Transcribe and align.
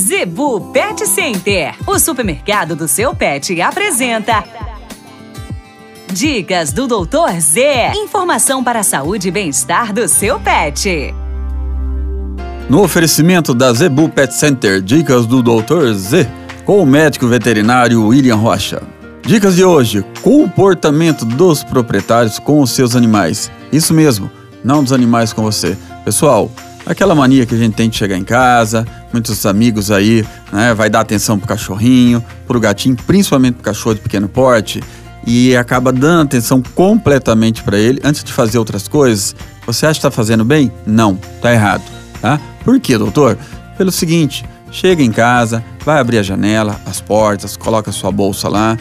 Zebu 0.00 0.72
Pet 0.72 1.06
Center, 1.06 1.74
o 1.86 1.98
supermercado 1.98 2.74
do 2.74 2.88
seu 2.88 3.14
pet, 3.14 3.60
apresenta. 3.60 4.42
Dicas 6.10 6.72
do 6.72 6.86
Doutor 6.86 7.38
Z. 7.38 7.92
Informação 7.94 8.64
para 8.64 8.80
a 8.80 8.82
saúde 8.82 9.28
e 9.28 9.30
bem-estar 9.30 9.92
do 9.92 10.08
seu 10.08 10.40
pet. 10.40 11.14
No 12.70 12.82
oferecimento 12.82 13.52
da 13.52 13.74
Zebu 13.74 14.08
Pet 14.08 14.32
Center, 14.32 14.80
dicas 14.80 15.26
do 15.26 15.42
Doutor 15.42 15.92
Z, 15.92 16.26
com 16.64 16.82
o 16.82 16.86
médico 16.86 17.26
veterinário 17.26 18.06
William 18.06 18.36
Rocha. 18.36 18.82
Dicas 19.20 19.54
de 19.54 19.64
hoje: 19.64 20.02
comportamento 20.22 21.26
dos 21.26 21.62
proprietários 21.62 22.38
com 22.38 22.62
os 22.62 22.70
seus 22.70 22.96
animais. 22.96 23.50
Isso 23.70 23.92
mesmo, 23.92 24.30
não 24.64 24.82
dos 24.82 24.94
animais 24.94 25.34
com 25.34 25.42
você. 25.42 25.76
Pessoal, 26.06 26.50
aquela 26.86 27.14
mania 27.14 27.44
que 27.44 27.54
a 27.54 27.58
gente 27.58 27.74
tem 27.74 27.90
de 27.90 27.98
chegar 27.98 28.16
em 28.16 28.24
casa, 28.24 28.86
muitos 29.12 29.44
amigos 29.46 29.90
aí, 29.90 30.24
né, 30.52 30.74
vai 30.74 30.88
dar 30.88 31.00
atenção 31.00 31.38
pro 31.38 31.48
cachorrinho, 31.48 32.24
pro 32.46 32.60
gatinho, 32.60 32.96
principalmente 33.06 33.54
pro 33.54 33.64
cachorro 33.64 33.94
de 33.94 34.00
pequeno 34.00 34.28
porte, 34.28 34.82
e 35.26 35.54
acaba 35.56 35.92
dando 35.92 36.22
atenção 36.22 36.62
completamente 36.74 37.62
para 37.62 37.78
ele 37.78 38.00
antes 38.04 38.24
de 38.24 38.32
fazer 38.32 38.58
outras 38.58 38.88
coisas. 38.88 39.34
Você 39.66 39.86
acha 39.86 40.00
que 40.00 40.06
está 40.06 40.10
fazendo 40.10 40.44
bem? 40.44 40.72
Não, 40.86 41.16
tá 41.42 41.52
errado, 41.52 41.82
tá? 42.20 42.40
Por 42.64 42.78
quê, 42.80 42.96
doutor? 42.96 43.36
Pelo 43.76 43.92
seguinte, 43.92 44.44
chega 44.70 45.02
em 45.02 45.10
casa, 45.10 45.62
vai 45.84 45.98
abrir 45.98 46.18
a 46.18 46.22
janela, 46.22 46.80
as 46.86 47.00
portas, 47.00 47.56
coloca 47.56 47.92
sua 47.92 48.10
bolsa 48.10 48.48
lá, 48.48 48.78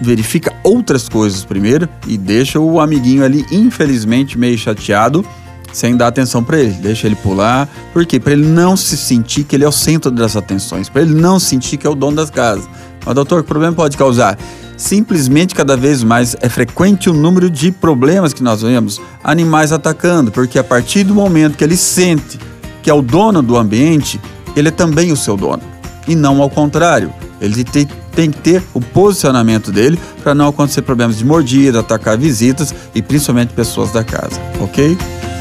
verifica 0.00 0.52
outras 0.62 1.08
coisas 1.08 1.44
primeiro 1.44 1.88
e 2.06 2.16
deixa 2.16 2.58
o 2.58 2.80
amiguinho 2.80 3.24
ali, 3.24 3.44
infelizmente, 3.50 4.38
meio 4.38 4.58
chateado 4.58 5.24
sem 5.72 5.96
dar 5.96 6.08
atenção 6.08 6.42
para 6.42 6.58
ele. 6.58 6.74
Deixa 6.74 7.06
ele 7.06 7.16
pular. 7.16 7.68
Por 7.92 8.04
quê? 8.04 8.20
Para 8.20 8.32
ele 8.32 8.46
não 8.46 8.76
se 8.76 8.96
sentir 8.96 9.44
que 9.44 9.56
ele 9.56 9.64
é 9.64 9.68
o 9.68 9.72
centro 9.72 10.10
das 10.10 10.36
atenções, 10.36 10.88
para 10.88 11.02
ele 11.02 11.14
não 11.14 11.38
sentir 11.38 11.76
que 11.76 11.86
é 11.86 11.90
o 11.90 11.94
dono 11.94 12.16
das 12.16 12.30
casas. 12.30 12.68
Mas, 13.04 13.14
doutor, 13.14 13.42
que 13.42 13.48
problema 13.48 13.74
pode 13.74 13.96
causar? 13.96 14.38
Simplesmente 14.76 15.54
cada 15.54 15.76
vez 15.76 16.02
mais 16.02 16.36
é 16.40 16.48
frequente 16.48 17.08
o 17.08 17.12
número 17.12 17.48
de 17.48 17.70
problemas 17.70 18.32
que 18.32 18.42
nós 18.42 18.62
vemos 18.62 19.00
animais 19.22 19.72
atacando, 19.72 20.30
porque 20.30 20.58
a 20.58 20.64
partir 20.64 21.04
do 21.04 21.14
momento 21.14 21.56
que 21.56 21.64
ele 21.64 21.76
sente 21.76 22.38
que 22.82 22.90
é 22.90 22.94
o 22.94 23.00
dono 23.00 23.42
do 23.42 23.56
ambiente, 23.56 24.20
ele 24.56 24.68
é 24.68 24.72
também 24.72 25.12
o 25.12 25.16
seu 25.16 25.36
dono. 25.36 25.62
E 26.06 26.16
não 26.16 26.42
ao 26.42 26.50
contrário. 26.50 27.12
Ele 27.40 27.64
tem, 27.64 27.88
tem 28.14 28.30
que 28.30 28.38
ter 28.38 28.62
o 28.74 28.80
posicionamento 28.80 29.72
dele 29.72 29.98
para 30.22 30.34
não 30.34 30.48
acontecer 30.48 30.82
problemas 30.82 31.18
de 31.18 31.24
mordida, 31.24 31.80
atacar 31.80 32.16
visitas 32.16 32.74
e 32.94 33.02
principalmente 33.02 33.52
pessoas 33.52 33.92
da 33.92 34.04
casa, 34.04 34.40
ok? 34.60 34.96